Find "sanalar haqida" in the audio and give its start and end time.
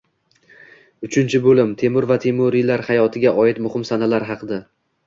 3.93-4.65